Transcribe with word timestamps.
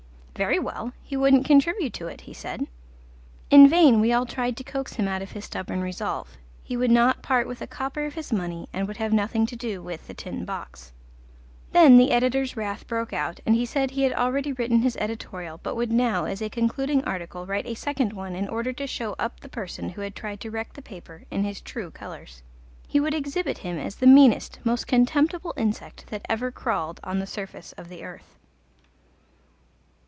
Very 0.33 0.57
well, 0.57 0.91
he 1.03 1.15
wouldn't 1.15 1.45
contribute 1.45 1.93
to 1.93 2.07
it, 2.07 2.21
he 2.21 2.33
said. 2.33 2.65
In 3.51 3.67
vain 3.67 4.01
we 4.01 4.11
all 4.11 4.25
tried 4.25 4.57
to 4.57 4.63
coax 4.63 4.93
him 4.93 5.07
out 5.07 5.21
of 5.21 5.33
his 5.33 5.45
stubborn 5.45 5.81
resolve: 5.81 6.35
he 6.63 6.75
would 6.75 6.89
not 6.89 7.21
part 7.21 7.45
with 7.47 7.61
a 7.61 7.67
copper 7.67 8.05
of 8.07 8.15
his 8.15 8.33
money 8.33 8.67
and 8.73 8.87
would 8.87 8.97
have 8.97 9.13
nothing 9.13 9.45
to 9.45 9.55
do 9.55 9.83
with 9.83 10.07
The 10.07 10.15
Tin 10.15 10.43
Box. 10.43 10.93
Then 11.73 11.97
the 11.99 12.09
Editor's 12.09 12.57
wrath 12.57 12.87
broke 12.87 13.13
out, 13.13 13.39
and 13.45 13.53
he 13.53 13.67
said 13.67 13.91
he 13.91 14.01
had 14.01 14.13
already 14.13 14.51
written 14.51 14.81
his 14.81 14.97
editorial, 14.97 15.59
but 15.61 15.75
would 15.75 15.91
now, 15.91 16.25
as 16.25 16.41
a 16.41 16.49
concluding 16.49 17.03
article, 17.05 17.45
write 17.45 17.67
a 17.67 17.75
second 17.75 18.11
one 18.13 18.33
in 18.33 18.47
order 18.49 18.73
to 18.73 18.87
show 18.87 19.13
up 19.19 19.41
the 19.41 19.49
person 19.49 19.89
who 19.89 20.01
had 20.01 20.15
tried 20.15 20.39
to 20.41 20.49
wreck 20.49 20.73
the 20.73 20.81
paper, 20.81 21.23
in 21.29 21.43
his 21.43 21.61
true 21.61 21.91
colours. 21.91 22.41
He 22.87 22.99
would 22.99 23.13
exhibit 23.13 23.59
him 23.59 23.77
as 23.77 23.97
the 23.97 24.07
meanest, 24.07 24.57
most 24.63 24.87
contemptible 24.87 25.53
insect 25.55 26.07
that 26.07 26.25
ever 26.27 26.49
crawled 26.49 26.99
on 27.03 27.19
the 27.19 27.27
surface 27.27 27.73
of 27.73 27.89
the 27.89 28.03
earth. 28.03 28.37